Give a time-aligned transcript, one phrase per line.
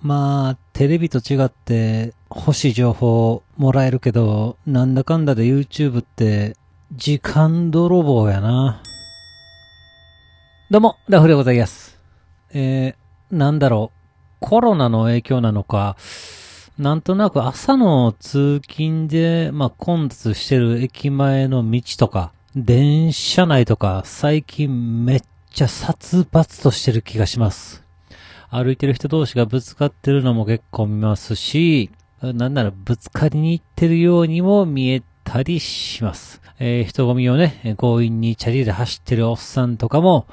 [0.00, 6.56] まあ、テレビと違って欲しい情報もらえるけど、なんだかんだで YouTube って
[6.92, 8.80] 時間泥棒やな。
[10.70, 11.98] どうも、ラフでございます。
[12.54, 15.96] えー、なんだろう、コロナの影響なのか、
[16.78, 27.87] なんとなく朝の通勤で、まあ、混雑してる駅前の道とか、電車内とか、最近めっちゃ殺伐としてる気がします。
[28.50, 31.90] 歩いてる人同士がぶつかってるのも結構見ますし、
[32.22, 36.40] なんならぶつかりに行ってるようにも見えたりします。
[36.58, 40.26] えー人混みをね、強引にチャリで走ってるおっさんとかも、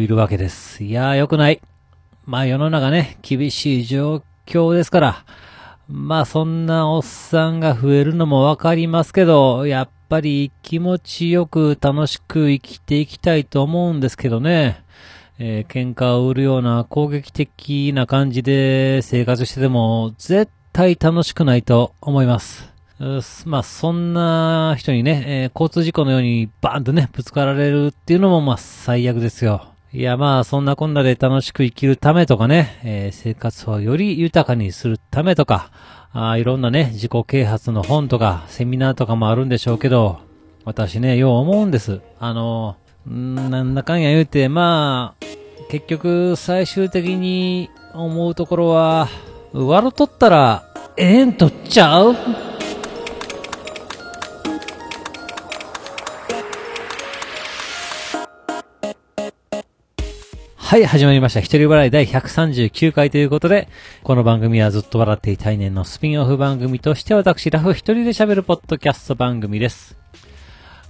[0.00, 0.82] いるわけです。
[0.82, 1.60] いやー良くない。
[2.26, 5.24] まあ世の中ね、厳しい状況ですから、
[5.86, 14.82] まあそんなおっさんが増えるのもわかりますけど、やっぱり気持ちよく楽しく生きていきたいと思うんですけどね。
[15.38, 22.68] えー喧嘩を売るような攻撃的な感じで生活してても絶対楽しくないと思います。
[23.46, 29.66] まあそんな人にね、えー交通事故のようにバーンとね、ぶつかられるっていうのもまあ最悪ですよ。
[29.92, 35.70] いやまあそんなこんなで楽しく生きるためとかね、えー生活をより豊かにするためとか、
[36.12, 40.18] あいろんなね、自己啓発の本とか、セミナーとかもあるんでしょうけど、
[40.64, 42.00] 私ね、よう思うんです。
[42.18, 45.24] あの、ーなんだかんや言うて、まあ、
[45.70, 49.08] 結局最終的に思うところは、
[49.52, 50.64] 笑とったら、
[50.96, 52.14] ええんとっちゃう？
[60.56, 61.40] はい、始まりました。
[61.40, 63.68] 一人笑い第139回ということで、
[64.02, 69.98] この番組はずっと笑っていたい年のスピンオフ番組として私、ラフ一人で喋るポッドキャスト番組です。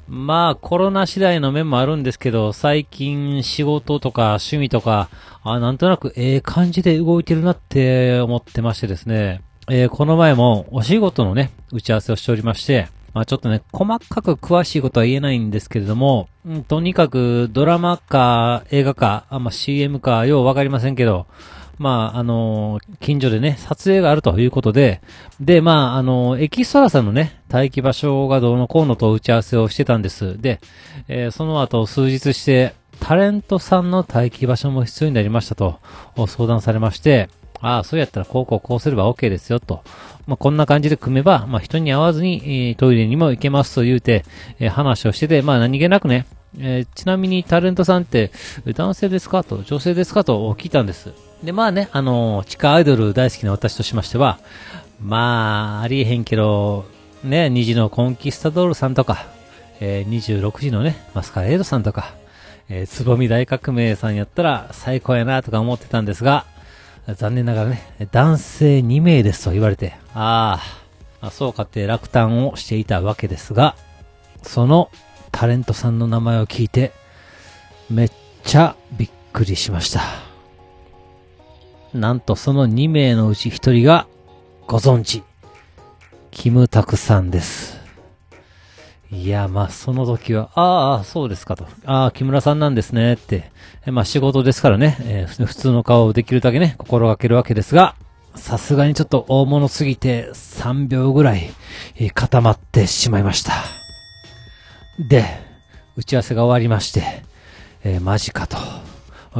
[0.09, 5.11] まあ、コロナ次第の面もあるんですけど、最近仕事とか趣味とか、
[5.43, 21.27] あなんとなくええ感じで動いてるなって思ってましてですね、えーこの前もお仕事のね、打ち合わせをしておりまして、まあちょっとね、細かく詳しいことは言えないんですけれども、うんとにかくドラマか映画か、あまあ、CM かようわかりませんけど、
[21.79, 25.01] まあ、あの近所でね、撮影があるということで、
[25.41, 30.41] で、まあ、あのエキストラさんのね、待機場所がどうのこうのと打ち合わせをしてたんです。
[30.41, 30.61] で、
[31.09, 35.79] えーその後数日して、タレントさんの待機場所も必要になりましたと、
[36.27, 37.29] 相談されまして、
[37.61, 39.83] ああ、そうやったらこうこうこうすれば OK ですよと。
[40.27, 44.25] まあ、こんな感じで組めば、まあ、人に会わずに、えートイレにも行けますと言うて、
[44.59, 46.27] えー話をしてて、まあ、何気なくね、
[46.59, 48.31] えーちなみにタレントさんって、
[48.75, 51.28] 男性ですかと、女性ですかと聞いたんです。
[51.43, 54.39] で、まあね、あの地下アイドル大好きな私としましては、
[55.01, 56.85] まあ、ありえへんけど、
[57.23, 59.27] ね、二次のコンキスタドールさんとか、
[59.81, 62.15] えー26時のね、マスカレードさんとか、
[62.69, 66.47] えーつぼみ大革命さんやったら最高やなとか思ってたんですが、
[67.07, 70.61] 残念ながらね、男性2名ですと言われて、あ
[71.21, 73.77] あ、そうかって落胆をしていたわけですが、
[74.43, 74.91] その
[75.33, 76.93] タレントさんの名前を聞いて、
[77.91, 78.11] めっ
[78.45, 80.28] ちゃびっくりしました。
[81.95, 84.07] なんとその2名のうち1人が、
[84.67, 85.23] ご存知、
[86.31, 87.79] キムタクさんです。
[89.11, 91.67] いや、まあ、その時は、ああ、そうですかと。
[91.87, 93.51] ああ、木村さんなんですね、って。
[93.87, 97.95] えまあ、仕事ですからね、えー普通の顔をできるだけね、心がけるわけですが、
[98.35, 101.51] さすがにちょっと大物すぎて、3秒ぐらい、
[101.97, 103.53] えー固まってしまいました。
[105.09, 105.25] で、
[105.97, 107.23] 打ち合わせが終わりまして、
[107.85, 108.59] えーマジかと。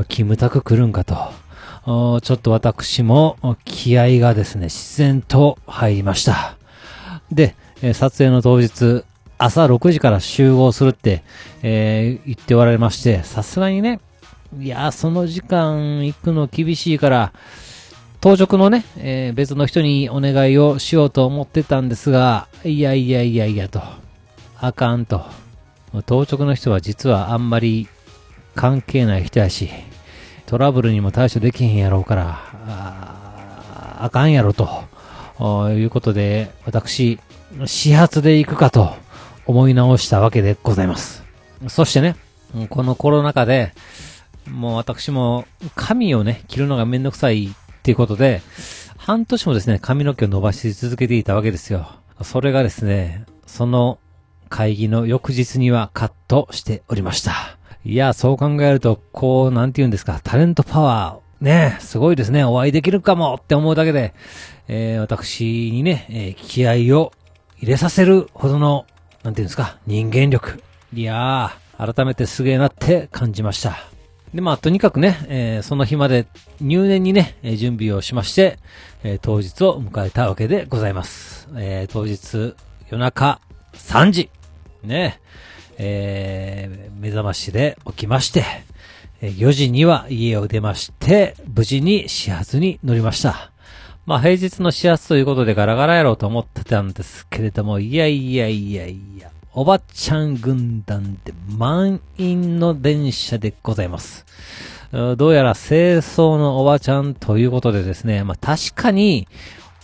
[0.09, 1.17] キムタク来るんかと。
[1.89, 6.57] ちょっと私も気合がですね、自然と入りました。
[7.33, 9.05] で、え撮影の当日、
[9.39, 11.23] 朝6時から集合するって、
[11.63, 14.01] えー言っておられまして、さすがにね、
[14.59, 17.33] いや、その時間行くの厳しいから、
[18.21, 23.81] 当直のね、えー別の人にお願いをしようと思ってたんですが、いやいやいやいやと、
[24.61, 25.25] あかんと。
[26.05, 27.89] 当直の人は実はあんまり
[28.55, 29.71] 関係ない人やし、
[30.49, 34.67] トラブルにも対処できへんやろうから、ああかんやろと、
[35.39, 37.21] おいうことで、私、
[37.67, 38.95] 始発で行くかと
[39.45, 41.23] 思い直したわけでございます。
[41.69, 42.17] そしてね、
[42.71, 43.75] このコロナ禍で、
[44.51, 45.45] もう私も
[45.75, 47.51] 髪をね、切るのがめんどくさいっ
[47.83, 48.41] ていうことで、
[48.97, 51.91] 半年もですね、髪の毛を伸ばし続けていたわけですよ。
[52.23, 53.99] それがですね、その
[54.49, 57.58] 会議の翌日にはカットしておりました。
[57.89, 64.13] いや、そう考えると、こう、なんて言うんですか、タレントパワー、ね、すごいですね、お会いできるかもって思うだけで、
[64.69, 67.13] えー私にね、えー気合を
[67.57, 68.85] 入れさせるほどの、
[69.23, 70.63] なんていうんですか、人間力。
[70.93, 73.79] いやー、改めてすげえなって感じました。
[74.35, 76.27] で、まあ、とにかくね、えー、その日まで
[76.61, 78.59] 入念にね、え準備をしまして、
[79.03, 81.49] えー、当日を迎えたわけでございます。
[81.57, 82.55] えー、当日、
[82.91, 83.41] 夜中
[83.73, 84.29] 3時、
[84.85, 85.23] ね、
[85.79, 88.45] えー、目覚ましで起きまして、
[89.21, 93.53] 4時には家を出まして、無事に始発に乗りました。
[94.07, 104.25] まあ平日の始発ということでガラガラやろうと思ってたんですけれども、いやいやいやいや、おばちゃん軍団で満員の電車でございます。
[104.93, 109.29] どうやら清掃のおばちゃんということでですね、まあ確かに、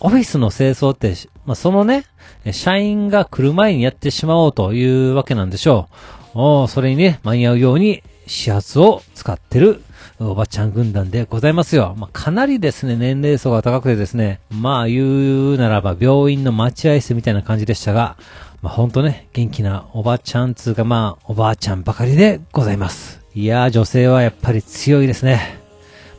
[0.04, 1.14] オフィスの清掃って、
[1.46, 2.04] まあそのね、
[2.52, 5.88] 社員が来る前にやってしまおうというわけなんでしょ
[6.34, 6.40] う。
[6.40, 9.82] おそれにね、間に合うように始発を使ってる
[10.20, 11.94] おばちゃん軍団でございますよ。
[11.96, 18.18] まあ、かなりですね、年齢層が高くてですね、まあ言うならば病院の待合室みたいな感じでしたが、
[18.60, 23.22] まあほんとね、元気なおばちゃんつうかまあ、おばあちゃんばかりでございます。
[23.34, 25.58] いやー、女性はやっぱり強いですね。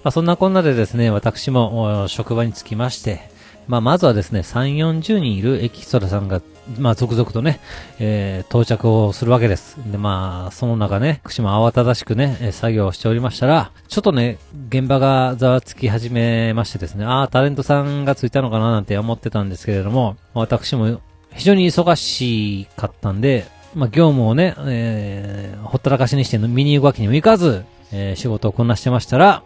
[0.04, 3.35] まあそんなこんなでですね、私も職場に着きまして、
[3.68, 6.42] まあまずはですね、3、40人いるエキストラさんが
[6.80, 7.60] まあ、続々とね、
[8.00, 9.78] えー、到着をするわけです。
[9.92, 14.40] で、まあ、その中ね、串も慌ただしくね、作業をしておりましたら、ちょっとね、
[14.70, 21.02] 現場がざわつき始めましてですね、ああ、タレントさんがついたのかななんて思ってたんですけれども、私も
[21.34, 23.46] 非常に忙しかったんで、
[23.76, 29.44] まあ、業務をね、えー、ほったらかしにして見に行くわけにもいかず、えー、仕事をこんなしてましたら、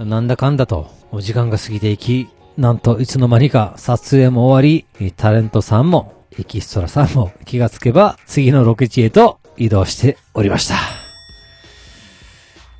[0.00, 10.76] なんだかんだと、お時間が過ぎていき、なんといつの間にか撮影も終わり、タレントさんもエキストラさんも気がつけば次のロケ地へと移動しておりました。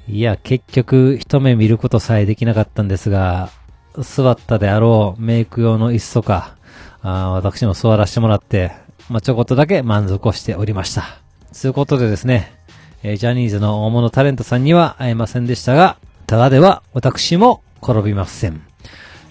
[0.08, 3.50] いや、結局一目見ることさえできなかったんですが、
[3.98, 6.56] 座ったであろうメイク用の椅子とか、
[7.02, 8.72] あ私も座らせてもらって、
[9.10, 11.18] まあ、ちょこっとだけ満足をしておりました。
[11.60, 12.54] ということでですね、
[13.02, 18.62] え、ジャニーズの大物タレントさんには会えませんでしたが、ただでは私も転びません。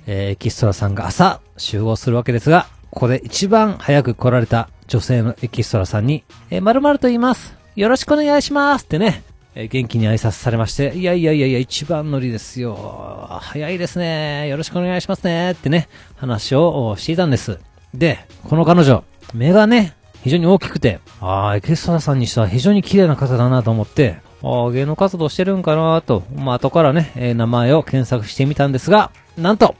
[0.07, 7.55] えー、エキストラさんが朝集合するわけですが、ここで一番早く来られた女性のエキストラさんに、えー、〇〇と言います。
[7.75, 9.23] よろしくお願いしますってね、
[9.55, 13.39] えー、元気に挨拶されまして、いやいやいやいや、一番乗りですよ。
[13.41, 14.47] 早いですね。
[14.47, 15.51] よろしくお願いしますね。
[15.51, 17.59] ってね、話をしていたんです。
[17.93, 19.03] で、この彼女、
[19.33, 29.75] 目がね、非常に大きくて、ああ、エキストラさんにしては非常に綺麗な方だなと思って、ああ、芸能活動してるんかなと、まあ、後からね、えー、名前を検索してみたんですが、なんと、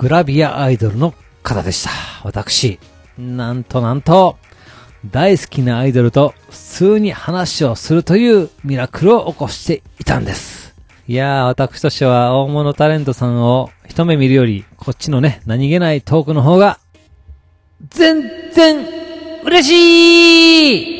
[0.00, 1.12] グラビアアイドルの
[1.42, 1.90] 方でした。
[2.24, 2.80] 私、
[3.18, 4.38] なんとなんと、
[5.04, 10.74] 大好きなアイドルと普通に話をするというミラクルを起こしていたんです。
[11.06, 16.80] いやー、私としては大物タレントさんを一目見るより、こっちのね、何気ないトークの方が、
[17.90, 18.22] 全
[18.54, 18.86] 然
[19.44, 20.99] 嬉し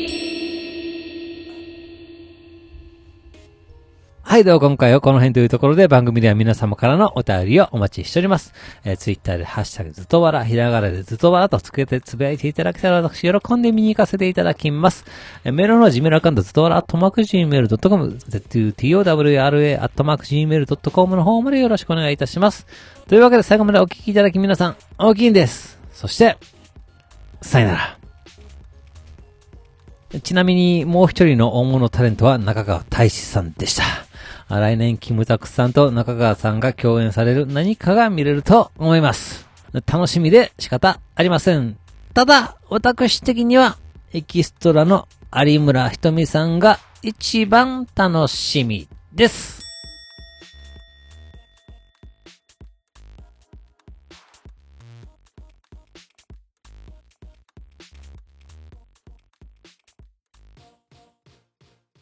[4.31, 8.53] はい、では今回はこの辺というところで番組では皆様からのお便りをお待ちしております。
[8.85, 15.03] えー、ツイッターでハッシュタグずっとわら、ひらがなでずっとわらとつけてつぶやいていただけたら私喜んで見に行かせていただきます。
[15.43, 22.65] えー、メールの Gmail アカウントずっとわら、アットマーク Gmail.com、z-u-t-o-w-r-a、アットマーク Gmail.com の方までよろしくお願いいたします。
[23.09, 25.77] というわけで最後までお聞きいただき皆さん、大きいんです。
[25.91, 26.37] そして、
[27.41, 27.97] さよなら。
[30.23, 33.83] ちなみにもう一人の大物タレントは中川大志さんでした。
[34.49, 39.47] 来年キムタクさんと中川さんが共演される何かが見れると思います。
[39.85, 41.77] 楽しみで仕方ありません。
[42.13, 43.77] ただ、私的には、
[44.13, 49.60] エキストラの有村瞳さんが一番楽しみです。